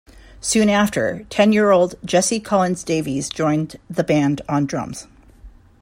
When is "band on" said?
4.03-4.65